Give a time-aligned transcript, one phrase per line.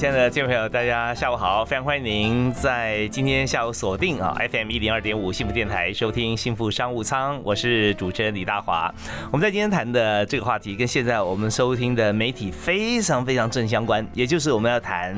[0.00, 1.62] 亲爱的听众朋友，大家下午好！
[1.62, 8.90] 非常欢迎您在今天下午锁定啊 FM 一零二点五幸福电台收听幸福商务舱，我是主持人李大华。
[9.30, 15.14] 我们在今天谈的这个话题，跟现在我们收听的媒体非常非常正相关，也就是我们要谈。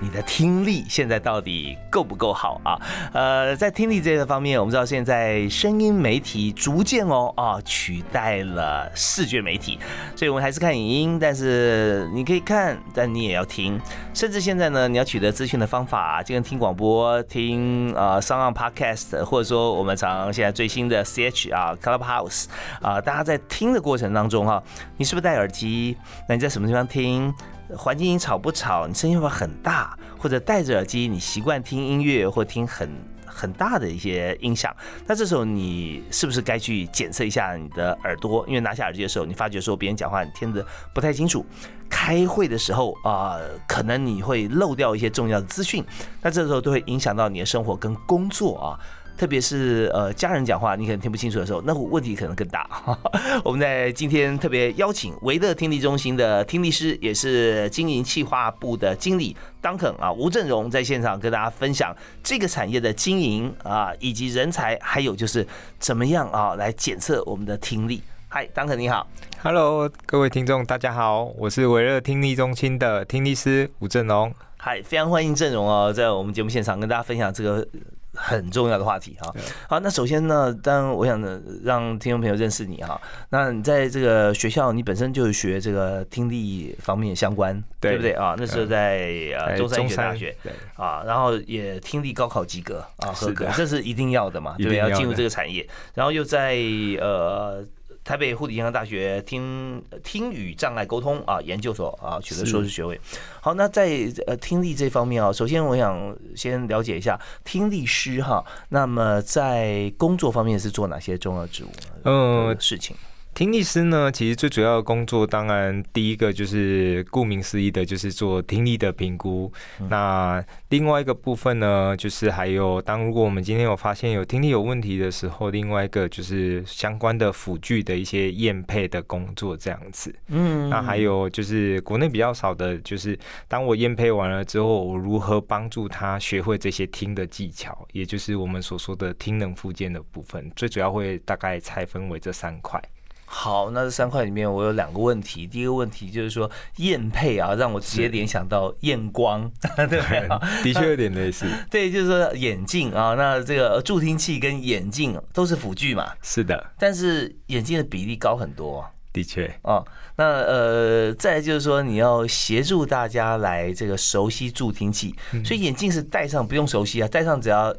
[0.00, 2.78] 你的听力现在到底够不够好啊？
[3.12, 9.78] 呃，在听力这个方面，我们知道现在声音媒体逐渐哦啊取代了视觉媒体，
[10.14, 13.80] 所以我们还是看影音，但是你可以看，但你也要听。
[14.12, 22.44] 甚至现在呢，你要取得资讯的方法，就跟听广播、听呃上岸 Podcast，或者说我们常现在最新的 CH 啊 Clubhouse
[22.82, 24.62] 啊，大家在听的过程当中哈，
[24.96, 25.96] 你是不是戴耳机？
[26.28, 27.32] 那你在什么地方听？
[27.74, 28.86] 环境音吵不吵？
[28.86, 32.88] 你声音会很大，或者戴着耳机，你习惯听音乐或听很
[33.24, 34.74] 很大的一些音响。
[35.06, 38.44] 那这时候你是不是该去检测一下你的耳朵？
[38.46, 40.64] 因为拿下耳机的时候，你发觉说别人讲话你听得
[40.94, 41.44] 不太清楚。
[41.88, 45.84] 开会的时候啊，可能你会漏掉一些重要的资讯。
[46.20, 48.78] 那这时候都会影响到你的生活跟工作啊。
[49.16, 52.68] 特别是呃家人讲话你可能听不清楚的时候，那问题可能更大。
[53.42, 65.46] 我们在今天特别邀请维乐听力中心的听力师，也是经营企划部的经理 Duncan 啊吴振荣在现场跟大家分享这个产业的经营啊以及人才，还有就是
[65.78, 68.02] 怎么样啊来检测我们的听力。
[68.28, 69.06] 嗨，Duncan 你好
[69.42, 74.34] ，Hello，各位听众大家好，我是维乐听力中心的听力师吴振荣。
[74.58, 77.66] 嗨，非常欢迎振荣哦，在我们节目现场跟大家分享这个。
[78.16, 79.32] 很重要的话题哈，
[79.68, 83.00] 好，那首先呢，当然我想呢，让听众朋友认识你哈。
[83.28, 88.34] 那你在这个学校，你本身就是学这个听力方面相关，对不对啊？
[88.38, 94.78] 那时候在呃中山医学大学，对啊，然后也听力高考及格啊，合格，这是一定要的嘛，对不对？
[94.78, 96.56] 要进入这个产业，然后又在
[97.00, 97.64] 呃。
[98.06, 102.98] 台北护理健康大学听听语障碍沟通啊研究所啊取得硕士学位。
[103.40, 111.68] 好，那在呃听力这方面啊，首先我想先了解一下听力师哈，那么在工作方面是做哪些重要职务？
[112.04, 112.94] 嗯，事情。
[113.36, 119.52] 听力师呢，其实最主要的工作，当然第一个就是顾名思义的，就是做听力的评估。
[119.90, 130.14] 那另外一个部分呢，就是还有当如果我们今天有发现有听力有问题的时候，另外一个就是相关的辅具的一些验配的工作这样子。
[130.28, 142.82] 嗯，那还有就是国内比较少的，就是当我验配完了之后，我如何帮助他学会这些听的技巧，也就是我们所说的听能附件的部分，最主要会大概拆分为这三块。
[143.26, 145.46] 好，那这三块里面我有两个问题。
[145.46, 149.50] 第一个问题就是说验配啊，让我直接联想到验光，
[149.90, 150.00] 对
[150.62, 151.46] 的确有点类似。
[151.68, 156.12] 对，就是说眼镜啊，那这个助听器跟眼镜都是辅具嘛。
[156.22, 158.84] 是的，但是眼镜的比例高很多。
[159.12, 159.82] 的确啊，
[160.16, 167.74] 那呃，再就是说你要协助大家来这个熟悉助听器，所以眼镜是戴上不用熟悉啊，戴上只要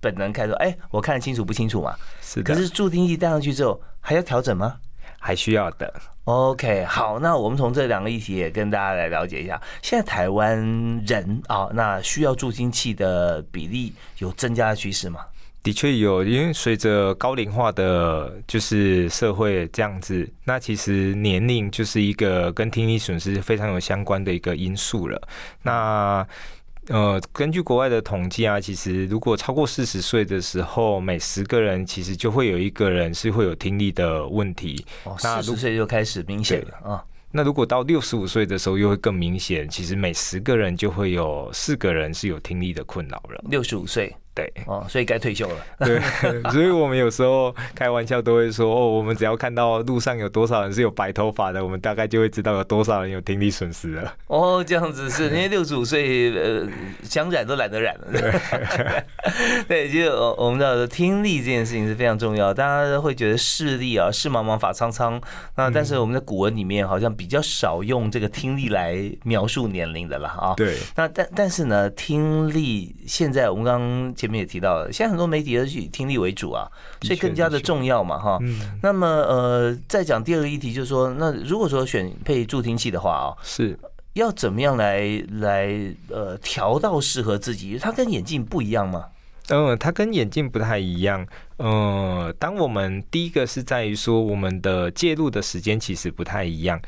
[0.00, 1.92] 本能看说，哎，我看得清楚不清楚嘛？
[2.22, 2.54] 是的。
[2.54, 4.76] 可是助听器戴上去之后还要调整吗？
[5.26, 5.92] 还需要的。
[6.22, 9.60] OK，好，那我们从这两个议题也跟大家来了解一下。
[9.82, 10.56] 现在台湾
[11.04, 15.20] 人啊，那需要助听器的比例有增加的趋势吗？
[15.62, 25.20] 的确有，因为随着高龄化的就是社会这样子，那其实年龄就是一个跟听力损失非常有相关的一个因素了。
[25.62, 26.24] 那
[26.88, 34.84] 呃，根据国外的统计啊，其实如果超过四十岁的时候，每十个人其实就会有一个人是会有听力的问题。
[35.04, 37.04] 哦，四十岁就开始明显了啊。
[37.32, 39.68] 那如果到六十五岁的时候，又会更明显。
[39.68, 43.44] 其实每十个人就会有四个人是有听力的困扰了。
[43.50, 44.14] 六十五岁。
[44.36, 45.54] 对哦，所以该退休了。
[45.80, 45.98] 对，
[46.52, 54.12] 所以我们有时候开玩笑都会说哦，我们只要看到路上有多少人是有白头发的，我们大概就会知道有多少人有听力损失了。
[54.26, 56.68] 哦，这样子是 因为六十五岁呃
[57.02, 58.06] 想染都懒得染了。
[59.66, 65.18] 对， 其实我我们知道听力这件事情是非常重要，大家会觉得视力啊视茫茫法苍苍，
[65.56, 70.52] 那但是我们的古文里面好像比较少用这个听力来描述年龄的了啊。
[70.58, 74.14] 对，那但但是呢，听力现在我们刚刚。
[74.26, 76.68] 前面也提到了，现在很多媒体都是以听力为主啊，
[77.00, 78.38] 所以更加的重要嘛哈。
[78.42, 83.78] 嗯，那么呃，再讲第二个议题，就是说，那如果说选配助听器的话啊，是
[84.14, 85.78] 要怎么样来来
[86.08, 87.78] 呃调到适合自己？
[87.78, 89.04] 它跟眼镜不一样吗？
[89.48, 91.24] 嗯，它跟眼镜不太一样。
[91.58, 96.80] 呃，当我们第一个是在于说，我们的介入的时间其实不太一样。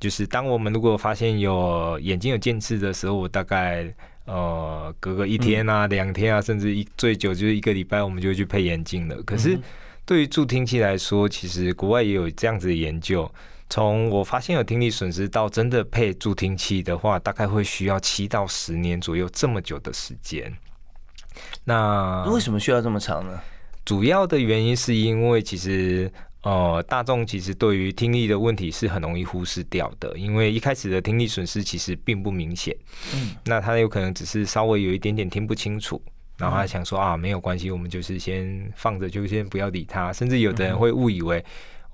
[0.00, 9.22] 就是当我们如果发现有眼睛有近视的时候，我大概呃隔个一天啊、两天啊，甚至一最久就是一个礼拜，我们就会去配眼镜了。
[9.22, 9.58] 可是
[10.04, 13.30] 对于助听器来说，其实国外也有这样子的研究。
[13.68, 20.52] 从我发现有听力损失到真的配助听器的话，大概会需要七到十年左右这么久的时间。
[21.62, 23.40] 那为什么需要这么长呢？
[23.84, 26.12] 主要的原因是因为其实
[26.42, 32.74] 呃，大众其实对于听力的问题是很容易忽视掉的，因为一开始的听力损失其实并不明显。
[33.14, 36.00] 嗯，那他有可能只是稍微有一点点听不清楚，
[36.38, 40.12] 然后他想说啊，没有关系，我们就是先放着，就先不要理他。
[40.12, 41.44] 甚至有的人会误以为。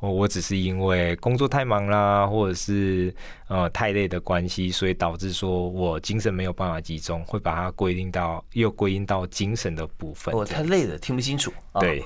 [0.01, 3.13] 哦我只是因为工作太忙啦，或者是
[3.49, 10.35] 呃太累的关系，所以导致说我精神没有办法集中，会把它归因到又归因到精神的部分。
[10.35, 11.51] 我太累了，听不清楚。
[11.81, 12.01] 对。
[12.01, 12.05] 哦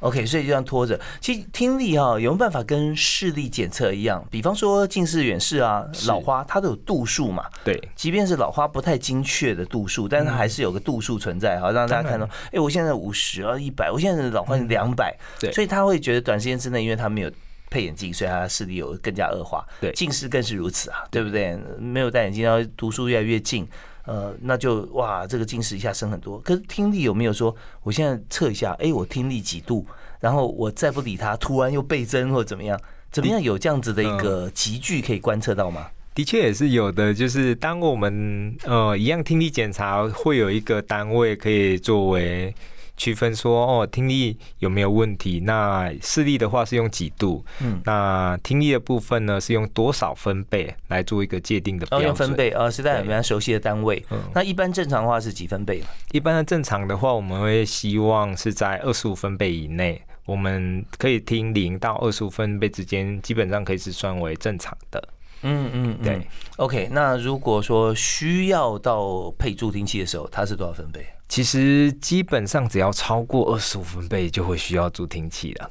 [0.00, 0.98] ，OK，所以就这样拖着。
[1.20, 4.24] 其实听力哈，有没有办法跟视力检测一样？
[4.30, 7.44] 比方说近视、远视啊、老花，它都有度数嘛。
[7.64, 12.28] 对，即便是老花不太精确的度数，但是它还是有个度数存在，哈让大家看到。
[12.52, 15.16] 哎，我现在五十啊，一百，我现在老花两百。
[15.38, 17.30] 对，所以他会觉得短时间之内，因为他没有
[17.68, 19.66] 配眼镜，所以他的视力有更加恶化。
[19.80, 21.58] 对，近视更是如此啊，对不对？
[21.78, 23.68] 没有戴眼镜，然后读书越来越近。
[24.04, 26.38] 呃，那就哇，这个近视一下升很多。
[26.40, 29.84] 可是听力有没有说，我现在测一下，哎，我听力几度，
[30.20, 32.80] 然后我再不理他，突然又倍增或者怎么样？
[33.10, 35.88] 怎么样有这样子的一个集距可以观测到吗？
[36.14, 42.54] 的确也是有的，就是当我们呃一样听力检查，会有一个单位可以作为。
[43.00, 45.40] 区分说哦，听力有没有问题？
[45.40, 47.42] 那视力的话是用几度？
[47.62, 52.08] 嗯，那听力的部分呢是用多少分贝来做一个界定的标准？
[52.08, 54.04] 用分贝啊，是大家非常熟悉的单位。
[54.34, 55.82] 那一般正常的话是几分贝？
[56.12, 60.02] 一般的正常的话，我们会希望是在二十五分贝以内。
[60.26, 65.02] 我们可以听零到二十五分贝之间，基本上可以是算为正常的。
[65.42, 66.26] 嗯嗯，对。
[66.56, 71.06] OK，那如果说需要到配助听器的时候，它是多少分贝？
[71.28, 75.70] 其实基本上只要超过二十五分贝，就会需要助听器了。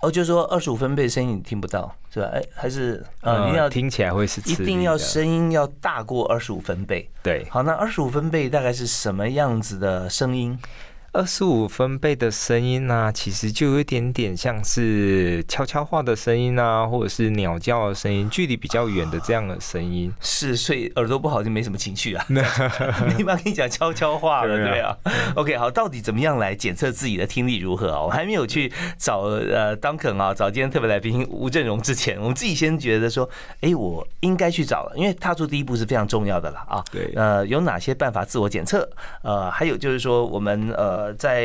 [0.00, 2.28] 哦，就是说二十五分贝声音你听不到，是吧？
[2.34, 7.08] 哎，还是呃，一定要听起来会是一定要声音要大过二十五分贝。
[7.22, 10.56] 对，好，那二十五分贝大概是什么样子的声音？
[11.16, 20.12] 二十五分贝的声音呢，其实就有一点点像是悄悄话的声音啊，或者是鸟叫的声音，距离比较远的这样的声音。
[20.20, 22.22] 是，所以耳朵不好就没什么情绪啊。
[22.28, 24.94] 没办法跟你讲悄悄话了，对啊。
[25.34, 28.02] OK，好，到底怎么样来检测自己的听力如何啊？
[28.02, 33.26] 我还没有去找呃 Duncan 啊，找今天特别来宾吴振荣之前，我们自己先觉得说，
[33.62, 36.84] 哎，我应该去找了，因为踏出第一步是非常重要的了啊。
[36.92, 37.10] 对。
[37.16, 38.86] 呃，有哪些办法自我检测？
[39.22, 41.05] 呃，还有就是说我们呃。
[41.14, 41.44] 在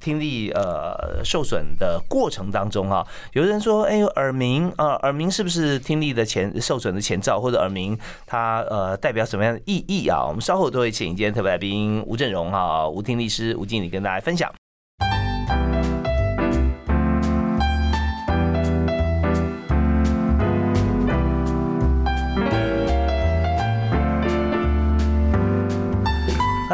[0.00, 10.24] 听力呃受损的过程当中啊，有的人说，哎，耳鸣啊，耳鸣是不是听力的前受损的前兆，或者耳鸣它呃代表什么样的意义啊？
[10.26, 14.50] 我们稍后都会请今天特别来宾吴振荣哈，吴听力师吴经理跟大家分享。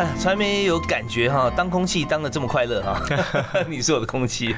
[0.01, 2.99] 哎，从来没有感觉哈，当空气当的这么快乐哈，
[3.69, 4.55] 你是我的空气。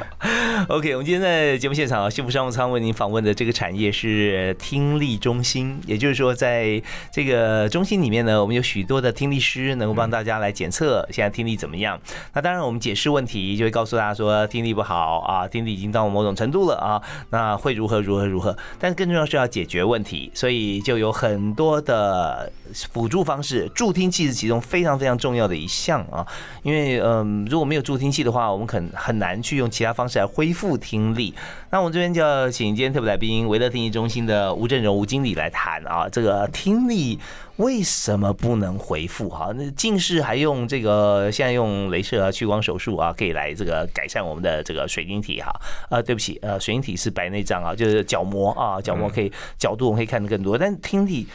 [0.69, 6.81] OK，我们今天在节目现场啊，幸福商务舱为您访问的这个产业是听力中心，也就是说，在
[7.11, 12.01] 这个中心里面呢，我们有许多的听力师能够帮大家来检测现在听力怎么样。
[12.35, 18.57] 那当然，我们解释问题就会告诉大家说听力不好啊，听力已经到某种程度了啊，那会如何如何如何。
[18.79, 22.53] 但是更重要是要解决问题，所以就有很多的
[22.89, 25.19] 辅助方式，助听器是其中非常非常。
[25.23, 26.27] 重要的一项啊，
[26.63, 31.35] 因为嗯，如果没有助听器的话，我们很很难去用其他方式来恢复听力。
[31.71, 37.19] 那我们这边就要请今天特别来宾维乐听力中心的吴振荣吴经理来谈啊，这个听力
[37.57, 39.29] 为什么不能恢复？
[39.29, 45.51] 哈，那近视还用这个现在用镭射啊、屈光手术啊，可以来这个改善我们的这个水晶体哈。
[45.89, 51.27] 啊，对不起，呃，水晶体是白内障啊，就是角膜啊，角膜可以角度我们可以看得更多，但听力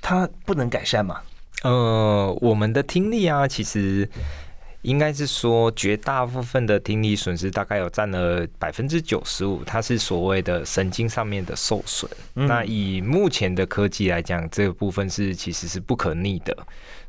[0.00, 1.20] 它不能改善嘛？
[1.62, 4.08] 呃，我们的听力啊，其实
[4.82, 12.10] 应该是说绝大部分的听力损失大概有占了百分之九十五，它是所谓的神经上面的受损。
[12.34, 16.56] 那以目前的科技来讲，这个部分是其实是不可逆的。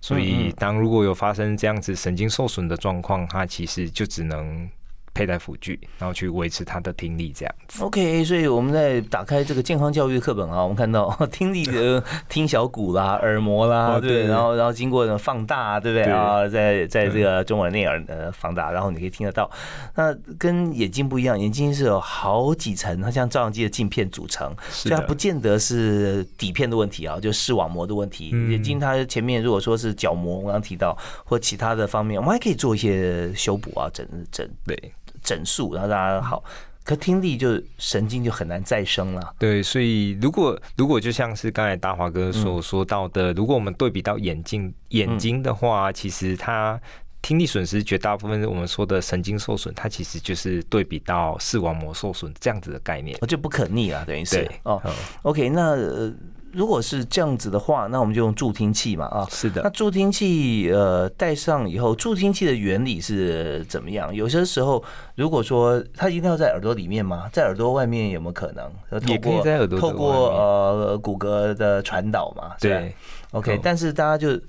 [0.02, 4.70] 所以，当如果有发生这样子神经受损的状况，它其实就只能。
[5.14, 7.84] 佩戴辅具，然后去维持他的听力，这样子。
[7.84, 16.48] OK，所以我们在打开这个健康教育课本啊，我们看到 听力的听小骨啦、耳膜啦，对，然后然后经过放大，对不对啊？
[16.48, 19.50] 在在这个中耳内耳呃放大，然后你可以听得到。
[19.96, 28.30] 那跟眼睛不一样，眼睛是有好几层，它像照相机的镜片组成，所以它不见得是底片的问题啊，就视网膜的问题。
[28.50, 34.94] 眼睛它前面如果说是角膜，我刚刚提到或其他的方面，我们还可以做一些修补啊，整整对。
[35.24, 36.44] 整数，然后大家好，
[36.84, 39.36] 可听力就神经就很难再生了。
[39.40, 46.80] 对，所以如果如果就像是刚才大华哥所说到的，如果我们对比到眼睛眼睛的话，其实它
[47.22, 54.82] 听力损失绝大部分我们说的神经受损，它其实就是对比到视网膜受损这样子的概念，就不可逆了，等于是哦。
[55.22, 56.12] OK，那。
[56.54, 59.62] 如果是这样子的话，那我们就用助听器嘛啊，是的。
[59.64, 64.14] 那助听器呃戴上以后，助听器的原理是怎么样？
[64.14, 64.84] 有些时候，
[65.16, 67.30] 如果说它一定要在耳朵里面吗？
[67.32, 68.72] 在耳朵外面有没有可能？
[69.08, 72.56] 也可以在耳朵透过呃骨骼的传导嘛？
[72.60, 72.94] 对。
[73.32, 74.40] OK，但是大家就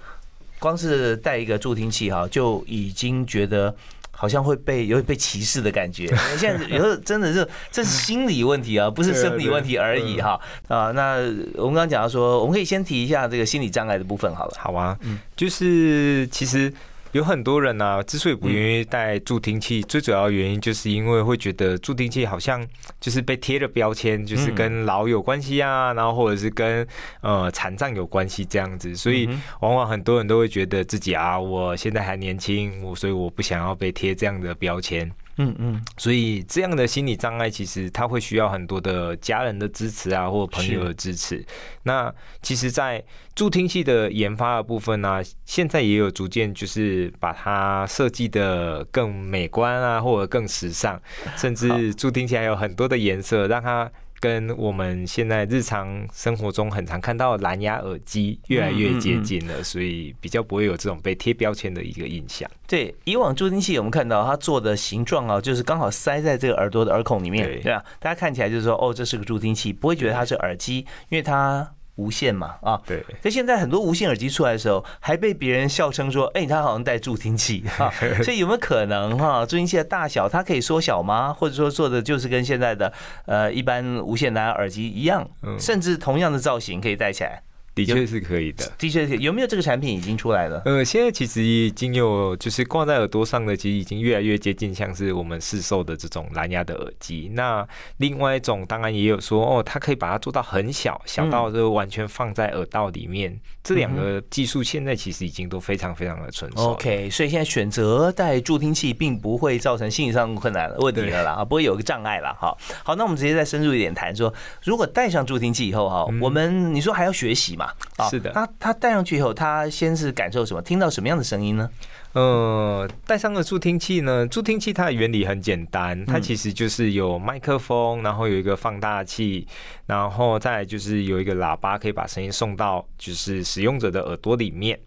[0.59, 3.75] 光是带一个助听器哈，就已经觉得。
[4.23, 6.07] 好像会被有被歧视的感觉。
[6.39, 10.93] 现在有时候真的是这是心理问题啊，不是生理问题而已哈啊。
[10.93, 11.17] 那
[11.57, 14.55] 我们刚刚讲到说，我们可以先提一下这个心理障碍的部分好了。
[14.57, 16.73] 好啊，嗯，就是其实。
[17.13, 22.67] 有很多人呢，之所以不愿意戴助听器，最主要原因就是因为会觉得助听器好像
[23.01, 26.87] 就是被贴了标签，就是跟老有关系啊，然后或者是跟
[27.21, 29.29] 呃残障有关系这样子，所以
[29.61, 35.13] 往往很多人都会觉得自己啊，我现在还年轻，我所以我不想要被贴这样的标签。
[35.37, 41.45] 嗯嗯，所以这样的心理障碍，其实他会需要很多的家人的支持啊，或朋友的支持。
[41.85, 43.03] 那其实，在
[43.35, 51.01] 助听器的研发的部分呢，现在也有逐渐就是把它设计的更美观啊，或者更时尚，
[51.37, 53.91] 甚至助听器还有很多的颜色，让它。
[54.23, 62.49] 跟我们现在日常生活中很常看到蓝牙耳机越来越接近了，所以比较不会有这种被贴标签的一个印象。
[62.69, 67.85] 对，以往助听器我们看到它做的形状啊，就是刚好塞在这个耳朵的耳孔里面，对吧？
[67.99, 71.75] 大家看起来就是说，哦，这是个助听器，不会觉得它是耳机，因为它。
[71.97, 73.05] 无线嘛啊，对。
[73.21, 77.93] 所以现在很多无线耳机出来的时候，还被别人笑称说：“哎，他好像带助听器。”哈，
[78.25, 81.33] 所以有没有可能哈，助听器的大小它可以缩小吗？
[81.33, 82.93] 或者说做的就是跟现在的
[83.27, 87.43] 呃一般无线蓝牙耳机一样，甚至同样的造型可以戴起来？
[87.75, 90.61] 的确是可以的，的确是有没有这个产品已经出来了？
[90.67, 97.31] 呃，现在其实已经有，就是挂在耳朵上的，其实已经越来越接近像是我们市售的这种蓝牙的耳机。
[97.35, 103.41] 那另外一种当然也有说，哦，它可以把它做到很小，小到就完全放在耳道里面。
[103.65, 106.73] 这两个技术现在其实已经都非常非常的成熟。
[106.73, 112.55] OK，所以现在选择带助听器并不会造成心理上困难的问题了啦，不会有个障碍了哈。
[112.85, 117.62] 好，那我们直接再深入一点谈说，如果戴上助听器以后哈，我们你说还要学习嘛？
[118.11, 120.63] 是的，他他戴上去以后，他先是感受什么？
[120.63, 121.69] 听到什么样的声音呢？
[122.13, 129.47] 呃，戴上了助听器呢，助听器它的原理很简单，它其实就是有麦克风，然后有一个放大器，
[129.87, 134.79] 然后再就是有一个喇叭，可以把声音送到就是使用者的耳朵里面。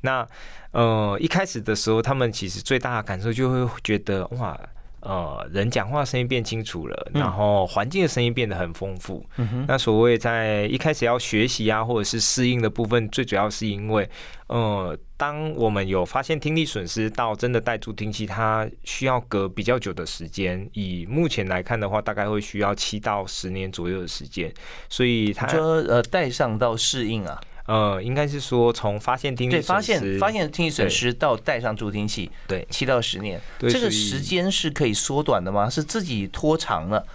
[0.00, 0.26] 那
[0.70, 4.58] 呃，一开始的时候，他们其实最大的感受就会觉得哇。
[5.00, 9.24] 呃，人讲话声音变清楚了，然后环境的声音变得很丰富。
[9.66, 14.08] 那所谓在一开始要学习啊，或者是适应的部分，最主要是因为，
[14.48, 20.68] 呃，当我们有发现听力损失到真的带助听器，它需要隔比较久的时间。
[20.74, 24.52] 以目前来看的话，大概会需要七到十年左右的时间。
[24.88, 27.40] 所以它说呃，带上到适应啊。
[27.70, 35.70] 呃，应该是说从发现听力对发现发现听力损失到戴上助听器，对七到十年，这个时间是可以缩短的吗？
[35.70, 37.06] 是自己拖长了，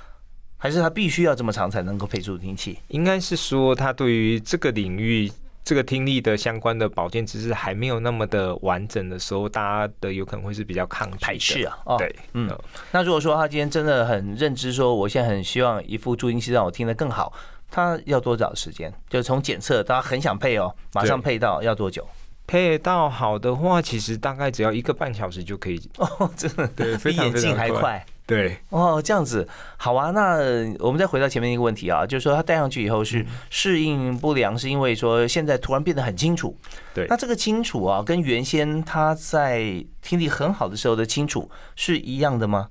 [0.56, 2.80] 还是他必须要这么长才能够配助听器？
[2.88, 5.30] 应该是说他对于这个领域
[5.66, 11.98] 这个听力的相关的保健知识还没有那么的完整的时候，大家的有可能会是比较抗排斥啊。
[11.98, 12.50] 对，嗯。
[12.94, 17.34] 那如果说他今天真的很认知，说我现在很希望一副助听器让我听得更好。
[17.70, 18.94] 他要多少时间？
[19.10, 22.08] 就从检测，大家很想配哦，马上配到要多久？
[22.48, 25.82] 配到好的话，其实大概只要一个半小时就可以。
[25.98, 28.06] 哦，真的，对，比眼镜还快。
[28.28, 30.12] 对，哦，这样子好啊。
[30.12, 30.38] 那
[30.80, 36.56] 我们再回到前面一个问题啊，就是说它戴上去以后是适应不良，是因为说现在突然变得很清楚。
[36.94, 42.70] 对，那这个清楚啊，跟原先他在听力很好的时候的清楚是一样的吗？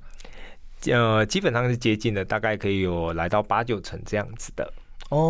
[0.87, 4.71] 呃，基本上是接近的，大概可以有来到八九成这样子的哦。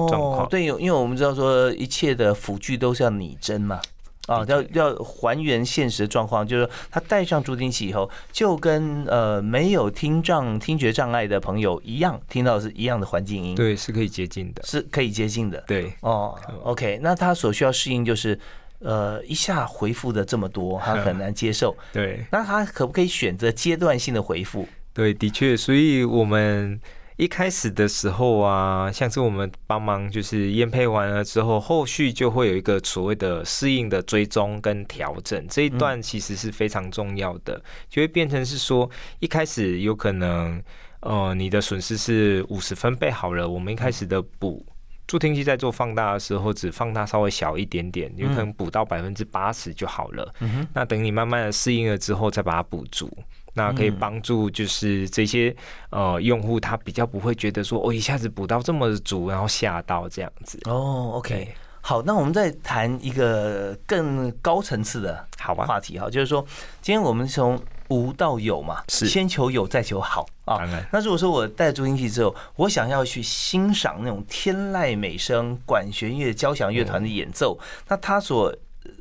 [0.09, 3.81] 状况对，因为我们知道说一切的辅具都是要拟真嘛。
[4.26, 15.62] 啊，要要还原现实的状况，就是他戴上助听器以后，就跟呃没有听障、听觉障碍的朋友一样，听到是一样的环境音，对，是可以接近的，是可以接近的。
[15.67, 18.41] 对，哦，OK，那他所需要适应就是，
[18.79, 21.76] 呃，一下回复的这么多，他很难接受。
[21.93, 24.67] 对，那他可不可以选择阶段性的回复？
[24.95, 26.81] 对，的确，所以我们。
[27.16, 38.90] 一开始的时候啊，像是我们帮忙就是验配完了之后，后续就会有一个所谓的适应的追踪跟调整，这一段其实是非常重要的，就会变成是说，
[39.21, 40.61] 一开始有可能，
[41.00, 44.66] 呃，你的损失是五十分贝好了，我们一开始的补
[45.06, 50.35] 助听器在做放大的时候，只放大稍微小一点点，有可能补到百分之八十就好了。
[50.73, 53.09] 那等你慢慢的适应了之后，再把它补足。
[53.56, 55.54] 那可以帮助，就是这些
[55.90, 60.58] 呃用户，他比较不会觉得说，我一下子补到这么足，然后吓到这样子。
[60.64, 66.44] 哦，OK，好，那我们再谈一个更高层次的好吧话题哈，就是说，
[66.82, 67.56] 今天我们从
[67.90, 70.58] 无到有嘛，是先求有再求好啊。
[70.90, 77.56] 那如果说我戴助听器之后，我想要去欣赏那种天籁美声管弦乐交响乐团的演奏，
[77.87, 78.52] 那他所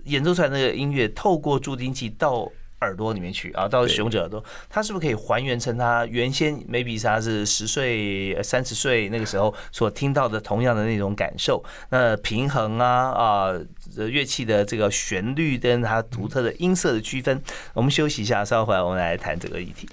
[0.03, 2.47] 演奏出来那个音乐，透过助听器到。
[2.83, 11.63] 耳朵里面去啊，到使用者耳朵，它是不是可以还原成他原先 maybe 他是十岁、三十岁那个时候所听到的同样的那种感受？
[11.89, 13.53] 那平衡啊啊，
[13.95, 17.41] 乐器的这个旋律跟它独特的音色的区分，
[17.73, 19.87] 我们休息一下，稍后回来我们来谈这个议题。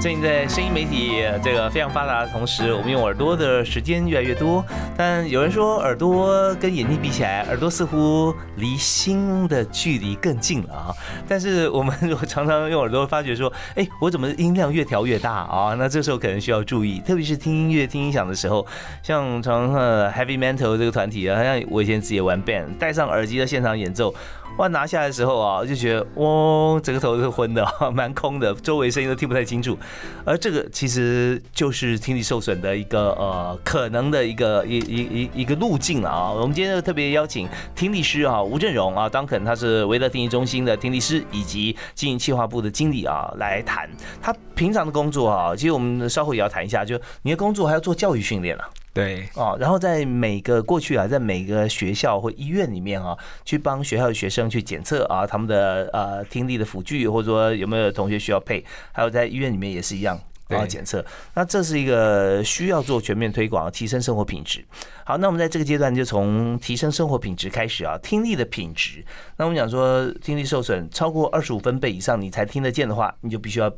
[0.00, 4.64] 最近在声音媒体这个非常发达的同时，我们用耳朵的时间越来越多。
[4.96, 10.94] 但有人说，耳朵跟眼睛比起来，耳朵似乎离心的距离更近了啊。
[11.26, 15.74] 但是我们如果常常用耳朵，发觉说，哎，我怎么音量越调越大啊？
[15.74, 18.64] 那这时候可能需要注意，特别是听音乐、听音响的时候，
[19.02, 24.14] 像常常 Heavy Metal 这个团体啊，像我以前自己也玩 band，戴上耳机的现场演奏。
[24.56, 29.78] 哇，拿下来的时候啊，就觉得哇，整个头都是昏的，蛮空的，周围声音都听不太清楚。
[30.24, 36.32] 而这个其实就是听力受损的一个呃可能的一个一一一一个路径了啊。
[36.32, 43.88] 我们今天特别邀请听力师啊吴振荣啊，当肯他是维德听力中心的听力师以及经营企划部的经理啊来谈
[44.20, 45.54] 他平常的工作啊。
[45.54, 48.68] 其实我们稍后也要谈一下，就你的工作还要做教育训练啊。
[48.94, 61.04] 对哦，然后在每个过去啊，在每个学校或医院里面啊，去帮学校的学生去检测啊，他们的呃听力的辅具，或者说有没有同学需要配，还有在医院里面也是一样啊检测。
[61.34, 64.64] 那这是一个需要做全面推广，提升生活品质。
[65.04, 69.04] 好，那我们在这个阶段就从提升生活品质开始啊，听力的品质。
[69.36, 73.72] 那我们讲说听力受损超过二十五分贝以上，你才听得见的话，你就必须要。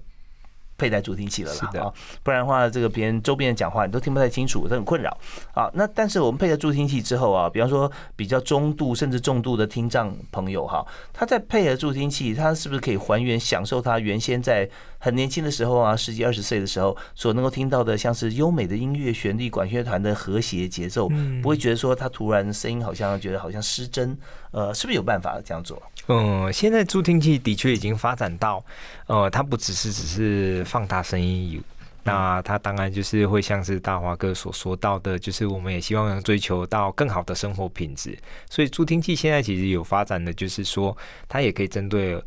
[0.80, 5.14] 佩戴助听器了啦啊，不然的话，这个别人周边的讲话你都听不太清楚，这很困扰
[5.52, 5.70] 啊。
[5.74, 14.66] 那但是我们配了助听器之后啊，比方说比较中度甚至重度的听障朋友哈，他在配合助听器，他是不是可以还原享受他原先在
[14.98, 21.10] 很年轻的时候啊，十几二十岁的时候所能够听到的，像是优美的音乐旋律、管乐团的和谐节奏，
[21.42, 24.16] 不会觉得说他突然声音好像觉得好像失真。
[24.52, 25.80] 呃，是不是有办法这样做？
[26.12, 28.60] 嗯，现在助听器的确已经发展到，
[29.06, 31.60] 呃，它不只是只是放大声音有，
[32.02, 38.18] 那它当然就是会像是大华哥所说到的，就是我们也希望能追求到更好的生活品质，
[38.50, 40.96] 所以助听器现在其实有发展的，就是说
[41.28, 42.20] 它也可以针对。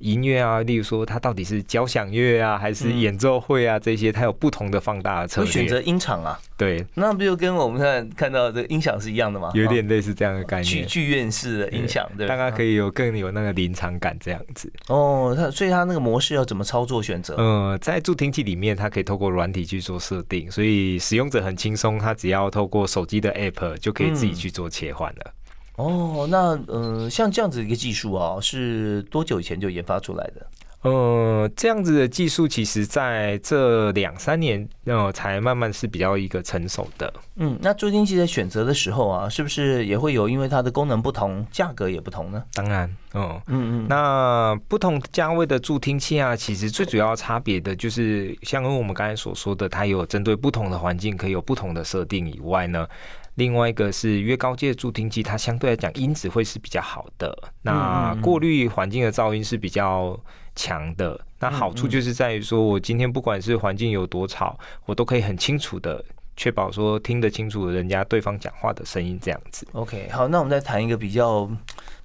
[0.00, 3.78] 音乐啊，例如说它到底是交响乐啊，还是演奏会啊？
[3.78, 5.46] 这些它有不同的放大的策略。
[5.46, 6.38] 会选择音场啊？
[6.56, 9.50] 对，那不就跟我们看看到的音响是一样的吗？
[9.54, 10.64] 有点类似这样的概念。
[10.64, 14.70] 剧剧院式的音响，对，大家可以有更有那个临场感这样子。
[14.88, 17.36] 哦，它所以它那个模式要怎么操作选择？
[17.38, 25.32] 嗯，在助听器里面，它可以透过软体去做设定，所以使用者很轻松，他只要透过手机的 App 就可以自己去做切换了。
[25.80, 30.46] 哦，那嗯，像这样子一个技术啊，是多久以前就研发出来的？
[30.82, 37.12] 呃，这样子的技术，其实在这两三年，呃，才慢慢是比较一个成熟的。
[37.36, 42.42] 嗯，那助听器在选择的时候啊，是不是也会有因为它的功能不同，价格也不同呢？
[42.54, 52.88] 当然，嗯嗯嗯，那不同价位的助听器啊，其实最主要差别的就是，像我们刚才所说的，它有针对不同的环境可以有不同的设定以外呢。
[53.36, 60.18] 另外一个是越高阶的助听器，它相对来讲音质会是比较好的，那过滤环境的噪音是比较
[60.54, 61.18] 强的。
[61.38, 66.04] 那好处就是在于说，我今天不管是环境有多吵，我都可以很清楚的
[66.36, 69.66] 确保说听得清楚人家对方讲话的声音这样子。
[69.72, 71.50] OK，好，那我们再谈一个比较。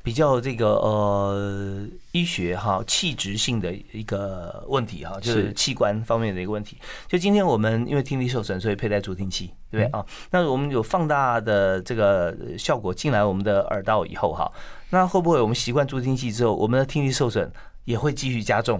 [0.05, 6.77] 比较这个呃医学哈器质性的一个问题哈，就是器官方面的一个问题。
[7.07, 10.05] 就今天我们因为听力受损，所以佩戴助听器，对不对啊？
[10.29, 14.49] 那我们有放大的这个效果进来我们的耳道以后哈，
[14.91, 17.51] 那会不会我们习惯助听器之后，我们的听力受损
[17.85, 18.79] 也会继续加重？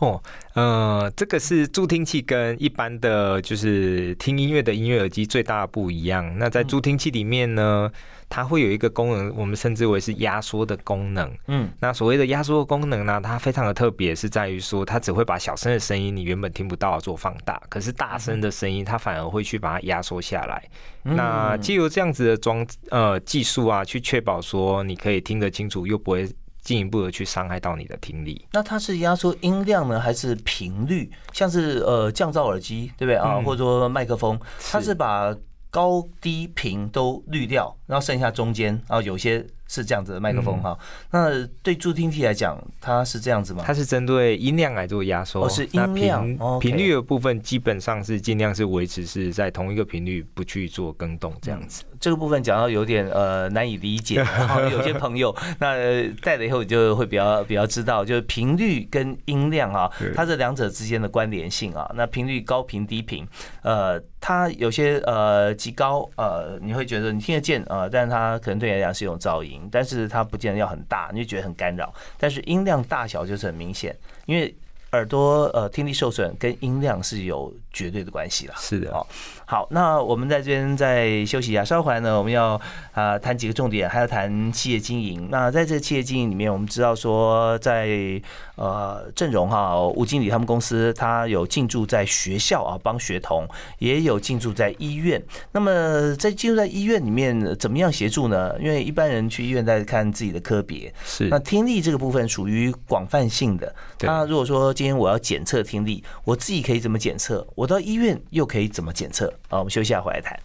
[0.00, 6.36] 哦，呃，这个是助听器跟一般的就是听音乐的音乐耳机最大的不一样。
[6.38, 7.90] 那在助听器里面呢？
[8.28, 11.32] 它会有一个功能，我们称之为是压缩的功能。
[11.46, 20.62] 嗯，那所谓的压缩功能呢，它非常的特别，是在于说它只会把小声的声音你原本听不到做放大，可是大声的声音它反而会去把它压缩下来。
[21.02, 26.28] 那借由这样子的装呃技术啊，去确保说你可以听得清楚，又不会
[26.60, 28.44] 进一步的去伤害到你的听力。
[28.52, 31.08] 那它是压缩音量呢，还是频率？
[31.32, 33.40] 像是呃降噪耳机，对不对啊？
[33.44, 34.36] 或者说麦克风，
[34.68, 35.32] 它是把
[35.76, 39.46] 高低频都滤掉，然后剩下中间，然后有些。
[39.68, 40.78] 是这样子的麦克风哈，
[41.10, 43.62] 那对助听器来讲，它是这样子吗？
[43.66, 46.24] 它是针对音量来做压缩，哦，是音量
[46.60, 51.84] 频率的部分基本上是尽量是维持是在同一个频率，不去做更动这样子。
[51.98, 54.24] 这个部分讲到有点呃难以理解，
[54.70, 55.74] 有些朋友那
[56.22, 61.90] 戴了以后就会比较比较知道，就是频率跟音量啊，它这两者之间的关联性啊。
[61.96, 63.26] 那频率高频低频，
[63.62, 69.55] 呃，它有些呃极高呃，你会觉得你听得见呃，但是它可能对你来讲是一种噪音。
[69.70, 71.92] 但是它不见得要很大，你就觉得很干扰。
[72.18, 74.54] 但是音量大小就是很明显，因为
[74.92, 78.54] 耳朵呃听力受损跟音量是有绝对的关系了。
[78.56, 79.06] 是的，哦。
[79.48, 82.60] 好，那我们在这边再休息一下，稍后回来呢，我们要
[82.92, 85.28] 啊谈几个重点，还要谈企业经营。
[85.30, 88.20] 那在这个企业经营里面，我们知道说，在
[88.56, 95.22] 呃阵容哈吴经理他们公司，他有进驻在学校啊，帮学童，也有进驻在医院。
[95.52, 98.52] 那么在进入在医院里面，怎么样协助呢？
[98.58, 103.72] 因为一般人去医院在看自己的科别，是那听力这个部分属于广泛性的。
[104.00, 107.46] 那如果说今天我要检测听力，我自己可以怎么检测？
[107.54, 109.32] 我到医院又可以怎么检测？
[109.48, 110.38] 好，我们休息一下，回来谈。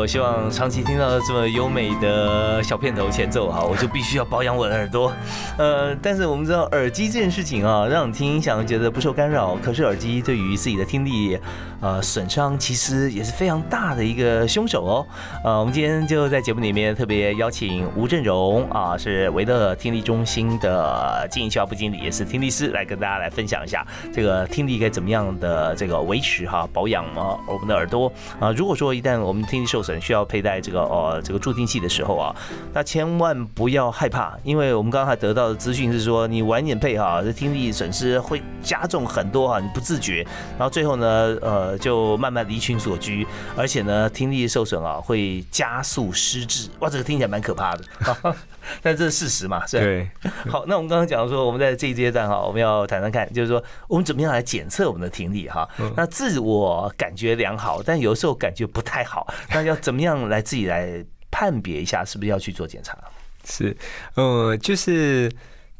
[0.00, 5.12] 我希望长期听到这么优美的小片头前奏哈，我就必须要保养我的耳朵。
[5.58, 9.58] 呃，但是我们知道耳机这件事情啊，让你听音响觉得不受干扰。
[9.62, 11.38] 可是耳机对于自己的听力，
[11.82, 15.06] 呃，损伤其实也是非常大的一个凶手哦。
[15.44, 28.10] 呃，我们今天就在节目里面特别邀请吴振荣啊，是维乐听力中心的经营销部经理，也是听力师，来跟大家来分享一下这个听力该怎么样的这个维持哈保养啊我们的耳朵
[28.40, 28.50] 啊。
[28.52, 32.36] 如果说一旦我们听力受损，需要佩戴这个呃这个助听器的时候啊，
[32.74, 40.22] 那千万不要害怕，因为我们刚才得到的资讯是说，你晚点配哈，这听力损失会加重很多啊，你不自觉，
[40.58, 43.26] 然后最后呢，呃，就慢慢离群所居，
[43.56, 47.84] 而且呢，听力受损啊，会加速失智，哇，这个听起来蛮可怕的。
[48.82, 49.66] 但这是事实嘛？
[49.66, 50.10] 是对。
[50.50, 55.68] 好，那我们刚刚讲说，我们在这一阶段哈，我们要谈谈看，就是说我们怎么样来检测我们的听力哈？
[55.96, 62.96] 那自我感觉良好，但有时候感觉不太好，那要怎么样来自己来判别一下，是不是要去做检查？
[63.44, 63.76] 是，
[64.14, 65.30] 呃，就是。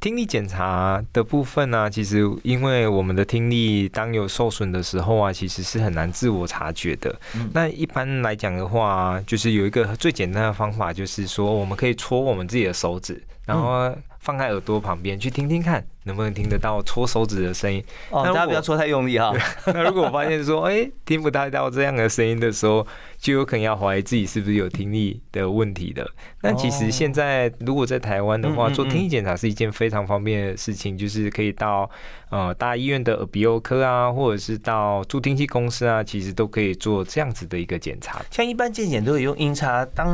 [0.01, 7.15] 听力检查的部分呢，其实因为我们的听力当有受损的时候啊，其实是很难自我察觉的。
[7.53, 15.85] 那一般来讲的话，就是有一个最简单的方法，就是说我们可以戳我们自己的手指，然后放在耳朵旁边去听听看。
[16.05, 17.85] 能不能听得到搓手指的声音？
[18.09, 19.35] 哦，大家不要搓太用力哈。
[19.67, 22.85] 那如果我发现说，哎，听不太到这样的声音的时候，
[23.19, 26.11] 就有可能要怀疑自己是不是有听力的问题的。
[26.41, 31.89] 那其实现在如果在台湾的话，做听力检查是一件非常方便的事情，就是可以到
[32.31, 38.25] 呃大医院的耳鼻喉科啊，或者是到助听器公司啊，其实都可以做这样子的一个检查。
[38.31, 40.09] 像一般健检都会用音叉当，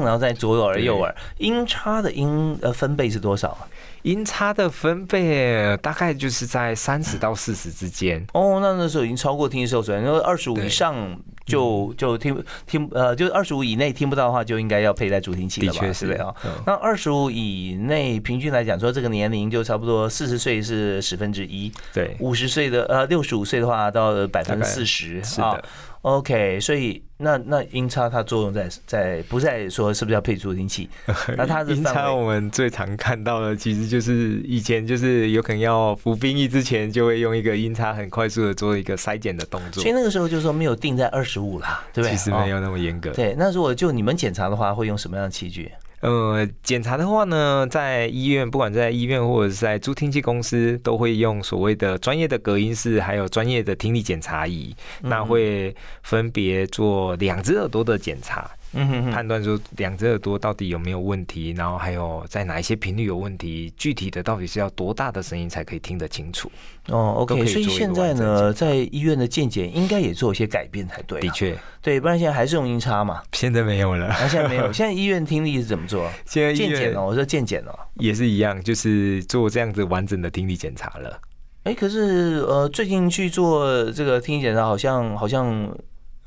[0.00, 3.59] 然后在左耳右耳，音叉的音呃分贝是多少啊？
[4.02, 8.24] 音差的分贝大概就是在三十到四十之间。
[8.32, 15.80] 哦，那那时候已经超过听力受损，因为二十五以上就就听听呃，就二十五以内听不到的话，就应该要佩戴助听器了吧？
[15.80, 16.34] 的确是的啊。
[16.66, 25.60] 那二十五以内平均来讲，说这个年龄就差不多四十岁是十分之一，对，五十岁的呃六十五岁的话到百分之四十啊。
[26.02, 30.88] OK，所以那那音叉它作用在在不在说是不是要配助听器？
[31.36, 42.16] 那它的音叉我们最常看到的其实就是以前就是有可能要服兵役之前就会用一个音叉很快速的做一个筛检的动作，所以那个时候就是说没有定在二十五啦，对不对？
[42.16, 43.10] 其实没有那么严格。
[43.10, 45.70] 对，那如果就你们检查的话，会用什么样的器具？
[46.00, 58.50] 呃，检查的话呢，在医院，不管在医院或者是在助听器公司，都会用所谓的专业的隔音室，还有专业的听力检查仪，那会分别做两只耳朵的检查。
[58.72, 66.50] 嗯哼，判断说两只耳朵到底有没有问题，然后还有在哪一些频率有问题，具体的到底是要多大的声音才可以听得清楚？
[66.88, 71.20] 哦，OK，所以现在呢，在医院的健检应该也做一些改变才对。
[71.20, 73.22] 的确，对，不然现在还是用音叉嘛。
[73.32, 74.70] 现在没有了，那现在没有。
[74.72, 76.10] 现在医院听力是怎么做？
[76.24, 81.20] 现在健检哦，我说健检哦，也是一样，就是做这样子完整的听力检查了。
[81.64, 85.76] 哎，可是呃，最近去做这个听力检查，好像好像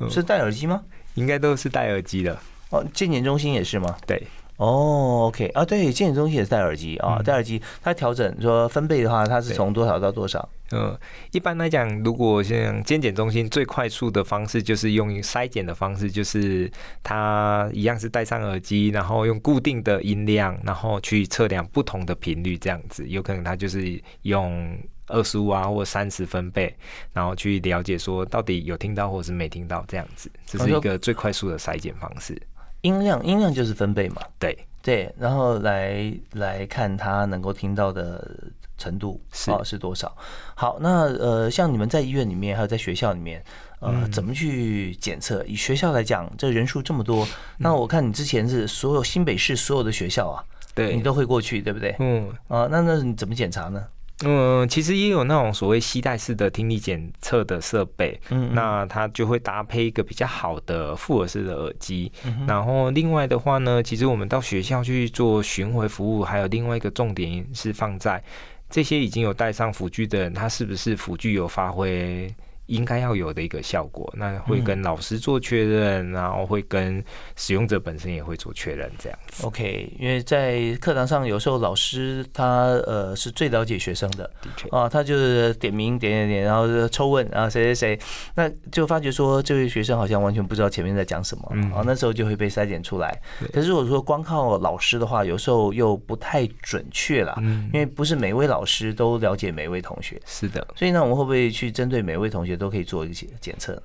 [0.09, 0.81] 是戴耳机吗？
[1.15, 2.37] 应该都是戴耳机的
[2.69, 2.85] 哦。
[2.93, 3.95] 健检中心也是吗？
[4.05, 4.21] 对。
[4.57, 10.47] 哦，OK 啊，对，健检中心也是戴耳机啊，戴耳机它调整说分贝的话，它是从多少到多少？
[10.71, 10.95] 嗯，
[11.31, 16.71] 一般来讲，如果像健检中心最快速的方式，就是用筛检的方式，就是
[17.01, 26.75] 它一样是戴上耳机，然后用固定的音量，然后去测量不同的频率，这样子，有可能它就是用二十五啊或三十分贝，
[27.11, 32.41] 然后去了解说到底有听到或者是没听到这样子，这是一个最快速的筛检方式。
[32.81, 38.37] 音量，音量就是分贝嘛，对对，然后来来看他能够听到的
[38.77, 40.13] 程度是是多少。
[40.53, 43.41] 好，那呃，像你们在医院里面，还有在学校里面，
[43.79, 45.41] 呃，怎么去检测？
[45.45, 47.25] 以学校来讲，这人数这么多，
[47.57, 50.43] 那我看你之前是所有新北市所有的学校啊，
[50.75, 51.95] 对你都会过去，对不对？
[51.99, 53.81] 嗯啊，那那你怎么检查呢？
[54.23, 62.11] 嗯，其实也有那种所谓吸带式的听力检测的设备，嗯，那它就会搭配一个比较好的复耳式的耳机。
[62.47, 68.23] 然后另外的话呢，其实我们到学校去做巡回服务，还有另外一个重点是放在
[68.69, 72.33] 这些已经有带上辅具的人，他是不是辅具有发挥。
[72.67, 77.03] 应该要有的一个效果，那会跟老师做确认，然后会跟
[77.35, 79.45] 使用者本身也会做确认，这样子。
[79.45, 87.99] OK，因为在课堂上有时候老师他呃是最了解学生的，的确啊，他就是点名点点点，然后抽问啊谁谁谁，
[88.35, 93.21] 那就发觉说这位学生好像完全不知道前面在讲什么，啊，那时候就会被筛检出来。
[93.51, 97.37] 可是如果说光靠老师的话，有时候又不太准确了，
[97.73, 100.21] 因为不是每位老师都了解每位同学。
[100.25, 102.52] 是的，所以呢，我们会不会去针对每位同学？
[102.57, 103.83] 都可以做一些检测呢。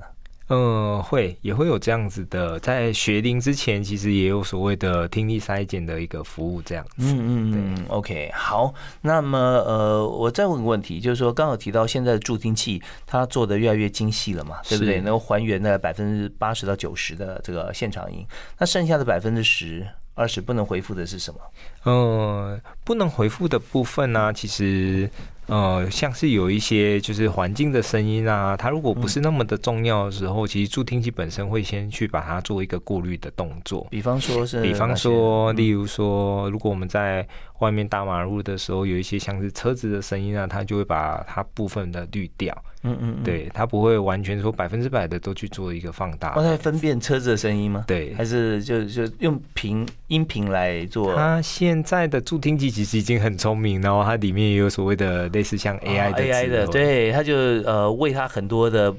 [0.51, 6.93] 嗯，会也会有这样子的，在学龄之前，其实也有所谓的听力筛检的一个服务，这样子。
[7.01, 8.73] 嗯嗯嗯，OK，好。
[9.03, 15.03] 那么呃，我再问个问题，就是说，刚好提到现在的助听器，它做的越来越精细了嘛，对不对？
[15.03, 18.27] 能够还原的百分之八十到九十的这个现场音，
[18.59, 19.87] 那剩下的百分之十。
[20.15, 21.41] 二十不能回复的是什么？
[21.85, 25.09] 呃，不能回复的部分呢，其实
[25.49, 33.87] 呃，像是有一些就是环境的声音啊，它如果不是那么的重要的时候，其实助听器本身会先去把它做一个过滤的动作。
[33.91, 37.27] 比方说是，比方说，例如说，如果我们在
[37.61, 42.57] 外面大马路的时候，有一些像是车子的声音啊，它就会把它部分的滤掉。
[42.85, 46.31] 嗯嗯，对，它不会完全说百分之百的都去做一个放大。
[46.35, 47.83] 它分辨车子的声音吗？
[47.89, 51.13] 对，还是就就用频音频来做？
[51.17, 58.93] 它现在的助听器其实已经很聪明，然后它里面也有所谓的类似像 AI 的 AI 的，对，他就呃喂他很多的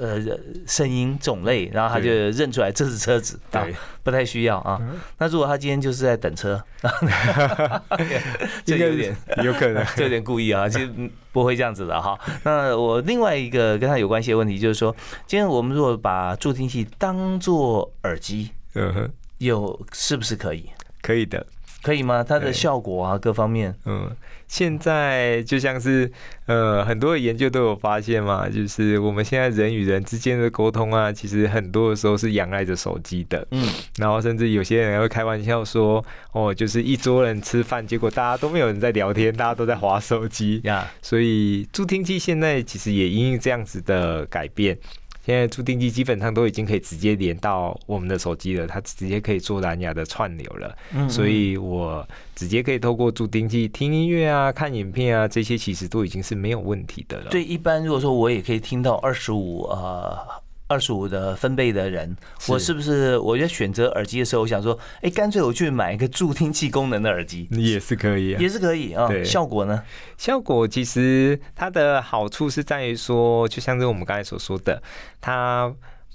[0.00, 0.20] 呃
[0.66, 4.80] 声音种类，然后他就认出来这是车子，对，不太需要啊。
[5.18, 6.60] 那如果他今天就是在等车，
[8.66, 10.90] 这有点有可能， 这有点故意啊，其实。
[11.34, 12.16] 不会这样子的哈。
[12.44, 14.94] 那我另外一个跟他有关系的问题就是说，
[15.26, 20.70] 今天我们如果把助听器当做耳机，嗯哼，有是不是可以？
[21.02, 21.44] 可以的。
[21.82, 22.22] 可以吗？
[22.22, 23.74] 它的效果啊，各方面。
[23.84, 24.08] 嗯，
[24.54, 26.08] 现在就像是
[26.46, 33.44] 呃，很多的研究都有发现嘛，就是我们现在人与人之间的沟通啊，其实很多的时候是仰赖着手机的。
[33.50, 40.88] 嗯，然后甚至有些人会开玩笑说，哦，就是一桌人吃饭，结果大家都没有人在聊天，大家都在划手机呀。
[41.02, 44.78] 所以助听器现在其实也因为这样子的改变。
[45.24, 50.76] 现在助听器基本上都已经可以直接连到我们的手机了，它直接可以做蓝牙的串流了。
[50.94, 57.30] 嗯，所以我直接可以透过助听器听音乐啊、看影片啊，这些其实都已经是没有问题的了。
[57.30, 60.43] 对，一般如果说我也可以听到二十五呃。
[60.74, 62.16] 二十五的分贝的人，
[62.48, 69.08] 我是不是我在选择耳机的时候，我想说，哎，干脆我去买一个助听器功能的耳机，也是可以，也是可以啊。
[69.24, 69.84] 效果呢？
[70.18, 74.82] 效果其实它的好处是在于说，就像是我们刚才所说的，
[75.20, 75.72] 它。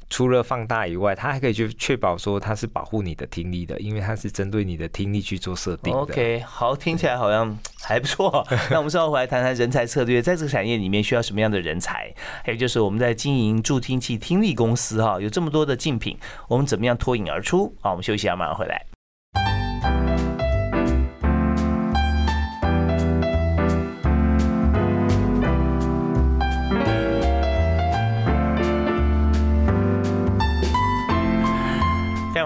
[0.10, 6.00] 除了放大以外，它还可以去确保说它是保护你的听力的，因为它是针对你的听力去做设定的。
[6.00, 8.45] OK，好，听起来好像还不错。
[8.72, 12.13] 那我们稍后回来谈谈人才策略，在这个产业里面需要什么样的人才？
[12.43, 16.17] 还有就是我们在经营助听器听力公司哈，有这么多的竞品，
[16.48, 17.74] 我们怎么样脱颖而出？
[17.80, 18.99] 好，我们休息一下，马上回来。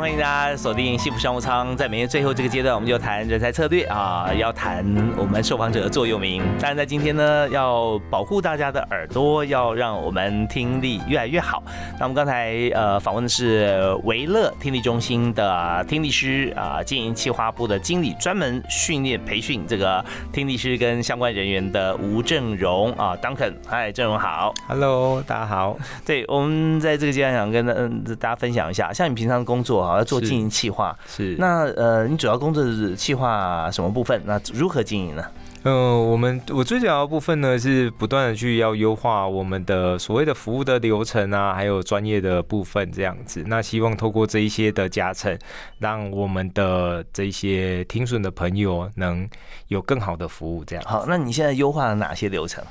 [0.04, 4.84] 欢迎大家锁定幸福商务舱，在每天最后这个阶段，我们就谈人才策略啊，要谈
[5.18, 6.44] 我们受访者的座右铭。
[6.60, 11.64] 当然，在今天呢，要保护大家的耳朵，要让我们听力越来越好。
[11.98, 25.78] 那我们刚才呃访问的是维乐听力中心的听力师啊，经营企划部的经理，专门训练培训这个听力师跟相关人员的吴正荣啊，Duncan，嗨，正荣好，Hello，大家好。
[26.06, 29.93] 对我们在这个阶段想跟嗯大家分享一下，像你平常工作啊。
[29.98, 34.22] 要做经营企划是那呃，你主要工作是企划什么部分？
[34.26, 35.24] 那如何经营呢？
[35.66, 43.46] 嗯，我们我最主要的部分呢是不断的去要优化我们的所谓的服务的流程啊，还有专业的部分这样子。
[43.48, 45.38] 那希望透过这一些的加成，
[45.80, 49.28] 让我们的这些听损的朋友能
[49.70, 50.66] 有更好的服务。
[50.66, 52.62] 这样好，那你现在优化了哪些流程？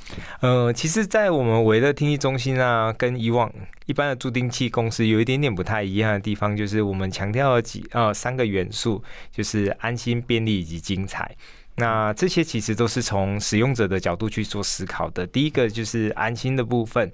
[0.40, 3.50] 呃，其实，在我们维乐听力中心啊，跟以往
[3.86, 11.34] 一般的助听器公司有一点点不太一样的地方，就是我们强调了几呃三个元素，就是安心、便利以及精彩。
[11.76, 15.26] 那这些其实都是从使用者的角度去做思考的。
[15.26, 17.10] 第一个就是安心的部分，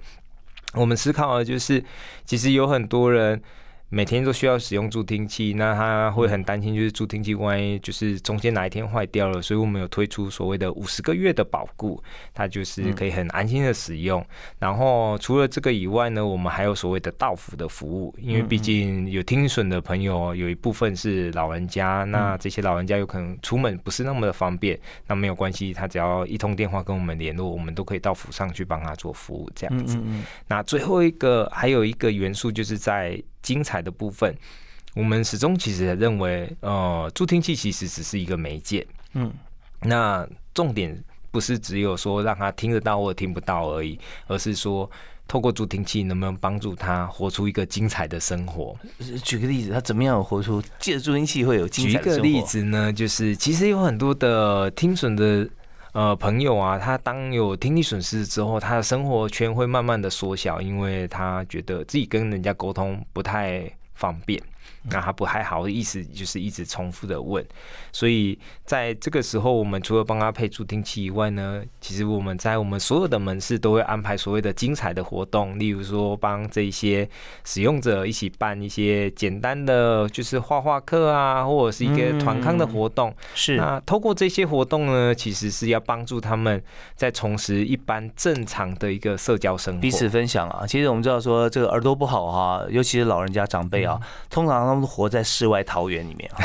[0.73, 1.83] 我们思考的就是，
[2.25, 3.41] 其实有很多人。
[3.91, 14.23] 每天都需要使用助听器，那他会很担心，就是助听器万一就是中间哪一天坏掉了，所以我们有推出所谓的五十个月的保固，他就是可以很安心的使用。
[14.59, 29.99] 然后除了这个以外呢，我们还有所谓的到府的服务，因为毕竟有听损的朋友有一部分是老人家，那这些老人家有可能出门不是那么的方便，那没有关系，他只要一通电话跟我们联络，我们都可以到府上去帮他做服务这样子。
[30.47, 33.19] 那最后一个还有一个元素就是在。
[33.41, 34.35] 精彩的部分，
[34.95, 39.31] 我们始终其实认为，呃，助听器其实只是一个媒介，嗯，
[39.81, 44.89] 那重点不是只有说让他听得到或听不到而已，而是说
[45.27, 48.75] 透过助听器能不能帮助他活出一个精彩的生活。
[49.23, 52.21] 举个例子，他怎么样活出借助听器会有精彩的生活？
[52.23, 55.47] 举一个例子呢，就是其实有很多的听损的
[55.99, 64.41] 呃朋友啊，他当有听力损失之后，他的生活圈会慢慢的缩小，因为他觉得自己跟人家沟通不太方便。
[64.83, 67.45] 那他不还好意思，就是一直重复的问，
[67.91, 77.07] 所以在这个时候，我们除了帮他配助听器以外呢，其实我们在我们所有的门市都会安排所谓的精彩的活动，例如说帮这些
[77.43, 83.13] 使用者一起办一些简单的就是画画课啊，或者是一个团康的活动。
[83.35, 86.63] 是那透过这些活动呢，其实是要帮助他们
[86.95, 90.65] 在重拾一般正常的一个社交生活，彼此分享啊。
[90.65, 94.68] 其实我们知道说这个耳朵不好哈，尤其是老人家长辈啊，通常。
[94.69, 96.37] 他们活在世外桃源里面啊，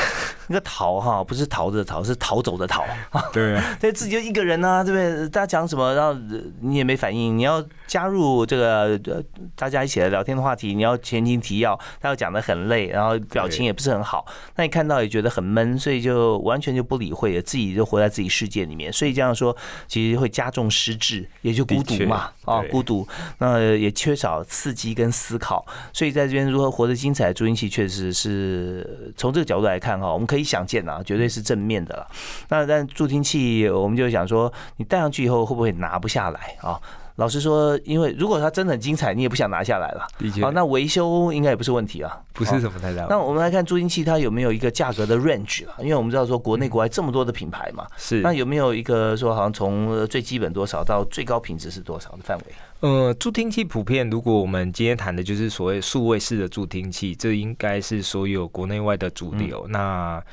[0.47, 3.23] 那个逃哈不是逃的逃，是逃走的逃 啊。
[3.33, 5.29] 对，所以自己就一个人呢，对不对？
[5.29, 6.13] 大家讲什么，然后
[6.61, 7.37] 你也没反应。
[7.37, 8.99] 你要加入这个
[9.55, 18.91] 大家一起来聊天的话题，你要前情提要，他要讲的很累，然后表情也不是很好，那你看到也觉得很闷，所以就完全就不理会了，自己就活在自己世界里面。
[18.93, 19.55] 所以这样说，
[19.87, 23.07] 其实会加重失智，也就孤独嘛啊，孤独。
[23.39, 27.95] 那也缺少刺激跟思考，所以在这边如何活得精彩，助音器确实。
[28.15, 32.07] 是从这个角度来看哈，我们可以想见啊，绝对是正面的了。
[32.49, 36.79] 那但助听器，我们就想说，你戴上去以后会不会拿不下来啊？
[37.17, 40.05] 老实说，因为如果它真的很精彩，你也不想拿下来了。
[40.41, 43.05] 好，那维修应该也不是问题啊，不是什么太大。
[43.09, 45.75] 那我们来看助听器，它有没有一个价格的 range 啊？
[45.79, 48.19] 因为我们知道说国内国外这么多的品牌嘛，是。
[48.19, 52.43] 那有没有一个说好像从最基本多少到最高品质是多少的范围？
[52.85, 59.65] 呃，助听器普遍，如果我们今天谈的就是所谓数位式的助听器，这应该是所有国内外的主流。
[59.69, 60.23] 那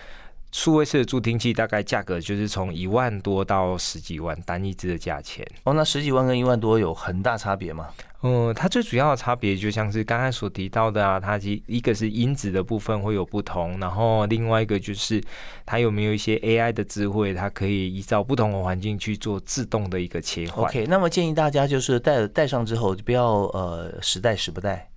[0.53, 5.47] 数位式的助听器大概价格就是从一万多到十几万单一支的价钱。
[5.65, 7.89] 哦，那十几万跟一万多有很大差别吗？
[8.21, 15.21] 嗯，它最主要的差别就像是刚才所提到的啊，它其一个是音质的部分会有不同，然后另外一个就是
[15.65, 20.67] 它有没有一些 AI 的智慧，它可以依照不同的环境去做自动的一个切换。
[20.67, 24.89] OK，那么建议大家就是戴戴上之后就不要呃时戴时不戴。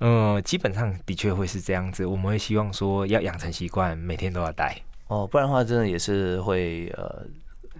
[0.00, 2.06] 嗯，基本上的确会是这样子。
[2.06, 4.80] 我们会希望说要养成习惯，每天都要戴。
[5.10, 7.26] 哦，不然的话，真的也是会呃，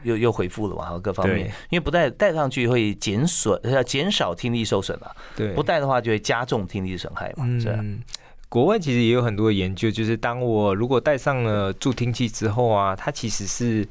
[0.03, 1.47] 又又回复了嘛，各方面。
[1.70, 5.09] 因为不戴戴上去会减损，要减少听力受损嘛。
[5.37, 7.45] 对，不戴的话就会加重听力损害嘛。
[7.47, 8.03] 嗯，
[8.49, 13.89] 国外其实也有很多研究，就是当我如果戴上了助听器之后啊，它其实是。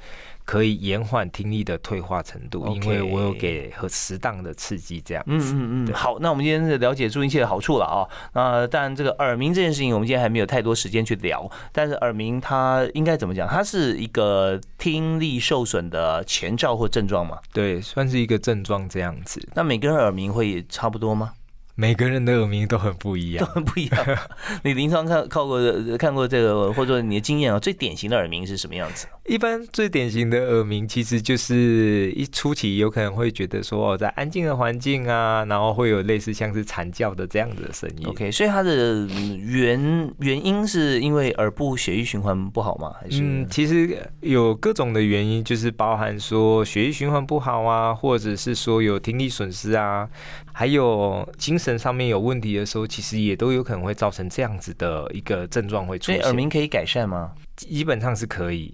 [0.50, 5.24] 可以延缓听力的退化程度，因为我有给和适当的刺激，这样。
[5.28, 5.94] 嗯嗯嗯。
[5.94, 8.02] 好，那我们今天是了解助听器的好处了啊。
[8.34, 11.48] 那当然，这个耳鸣这件事情，我们今天还没有太多时间去聊。
[11.72, 13.48] 但是耳鸣它应该怎么讲？
[13.48, 17.38] 它是一个听力受损的前兆或症状吗？
[17.54, 19.40] 对，算是一个症状这样子。
[19.54, 21.34] 那每个人耳鸣会差不多吗？
[21.80, 24.06] 每个人的耳鸣都很不一样，都很不一样。
[24.64, 25.62] 你临床看靠过
[25.98, 29.08] 看过这个，或者说你的经验啊，最典型的耳鸣是什么样子？
[29.26, 38.08] 一般最典型的耳鸣，其实就是一初期有可能会觉得说，在安静的环境啊，然后会有类似像是惨叫的这样的声音。
[38.08, 39.06] OK，所以它的
[39.38, 42.92] 原原因是因为耳部血液循环不好吗？
[43.00, 43.22] 还是？
[43.22, 50.10] 嗯，其实有各种的原因，就是包含说血液循环不好啊，或者是说有听力损失啊。
[50.52, 56.16] 还有精神上面有问题的时候，其实也都有可能会造成这样子的一个症状会出现。
[56.16, 57.32] 所以耳鸣可以改善吗？
[57.56, 58.74] 基本上是可以，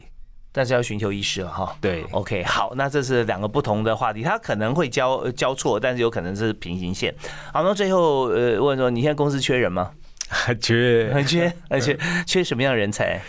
[0.52, 1.76] 但是要寻求医师了哈。
[1.82, 7.14] 对，OK，好，那这是两个不同的话题，它可能会交交错，但是有可能是平行线。
[7.52, 9.92] 好，那最后呃问说，你现在公司缺人吗？
[10.62, 13.22] 缺，很缺， 而且缺什么样的人才？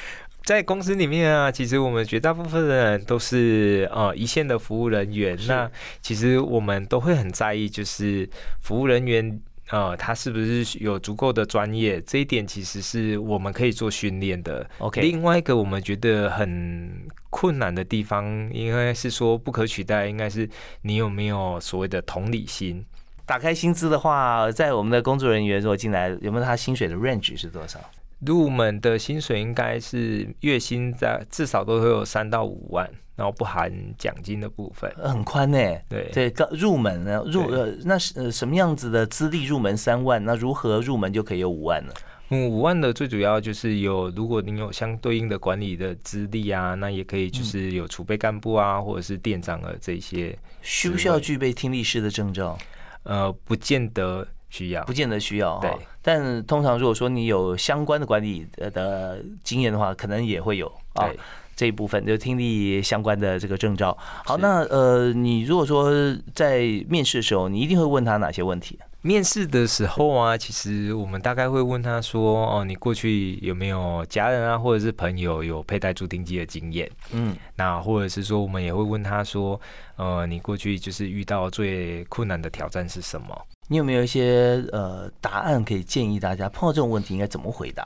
[0.44, 5.36] 在公司里面啊，其实我们绝大部分的人都是呃一线的服务人员。
[5.48, 5.68] 那
[6.00, 8.28] 其实我们都会很在意，就是
[8.60, 9.40] 服务人员
[9.70, 14.68] 呃他是不是有足够的专业，这一点其实是我们可以做训练的。
[14.78, 20.48] OK，另外一个我们觉得很困难的地方，应该是说不可取代，应该是
[20.82, 22.84] 你有没有所谓的同理心。
[23.24, 27.80] 打开薪资的话，在我们的工作人员如果进来，有没有他薪水的 range 是多少？
[28.20, 35.58] 入门的薪水应该是月薪在至少都会有三到五万，然后不含奖金的部分，很宽呢。
[35.88, 40.24] 对对，刚入门呢，入呃那是呃什么样子的资历入门三万？
[40.24, 41.92] 那如何入门就可以有五万呢？
[42.30, 50.36] 嗯，五万的最主要就是有，如果您有相对应的管理的资历啊，那也可以就是有储备干部啊，或者是店长啊这些。
[50.62, 52.58] 需不需要具备听力师的证照？
[53.04, 54.26] 呃，不见得。
[54.49, 55.70] 需要不见得需要对，
[56.03, 61.11] 但通常如果说你有相关的管理的经验的话，可能也会有啊
[61.55, 63.97] 这一部分就听力相关的这个证照。
[64.26, 65.90] 好，那呃，你如果说
[66.34, 68.78] 在面试的时候，你一定会问他哪些问题？
[69.01, 79.59] 面试的时候啊，其实我们大概会问他说：“哦，你过去有没有家人啊，或者是朋友有佩戴助听器的经验？”嗯，那或者是说，我们也会问他说
[79.97, 87.84] ：“呃，你过去就是遇到最困难的挑战是什么？”你有没有一些呃答案可以建议大家碰到这种问题应该怎么回答？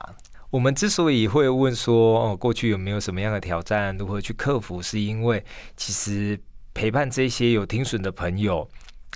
[0.49, 5.43] 我们之所以会问说哦过去有没有什么样的挑战，如何去克服，是因为
[5.75, 6.39] 其实
[6.73, 8.67] 陪伴这些有听损的朋友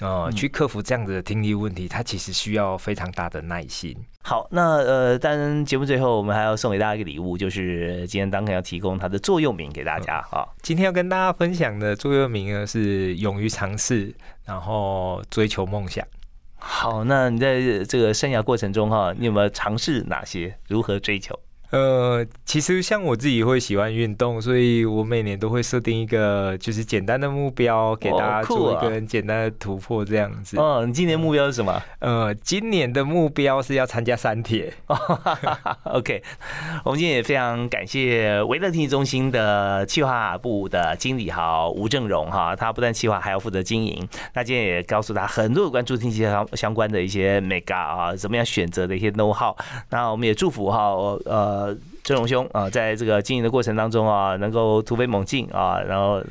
[0.02, 3.96] 呃，去克服这样子的听力问题，它其实需要非常大的耐心。
[4.24, 10.44] 好，那呃，当然节目最后我们还要送给大家一个礼物，就是今天当肯要提供它的座右铭给大家啊。
[10.62, 14.14] 今天要跟大家分享的座右铭呢是勇于尝试，
[14.44, 16.06] 然后追求梦想。
[16.68, 20.58] 好，那你在这个生涯过程中哈，你有没有尝试哪些？
[20.68, 21.40] 如何追求？
[21.76, 30.58] 呃，其实像我自己会喜欢运动，所以我每年都会设定一个就是简单的目标，给大家做一个很简单的突破这样子。
[30.58, 31.84] 哦，你今年目标是什么？
[32.00, 34.72] 呃，今年的目标是要参加三铁。
[35.84, 36.24] OK，
[36.86, 44.08] 我们今天也非常感谢维乐听力中心的企划部的经理哈吴正荣哈，他不但企划还要负责经营。
[44.34, 49.54] 那今天也告诉他很多有关助听器相相关的一些 mega 啊，怎么样选择的一些 know how。
[49.90, 50.94] 那我们也祝福哈
[51.66, 51.78] 呃。
[52.06, 56.22] 郑荣兄啊，在这个经营的过程当中啊，能够突飞猛进啊，然后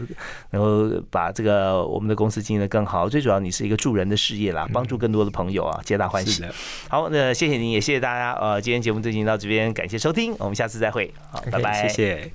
[0.51, 3.09] 能够把这个我们的公司经营的更好。
[3.09, 6.45] 最主要，你是一个助人的事业啦，帮助更多的朋友啊，皆大欢喜。
[6.89, 8.35] 好，那谢谢您，也谢谢大家。
[8.35, 11.13] 呃，今天节目就进行到这边，感谢收听，我们下次再会。
[11.33, 12.35] 好，拜拜，谢谢。